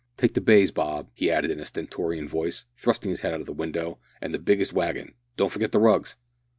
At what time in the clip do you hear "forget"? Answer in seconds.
5.51-5.71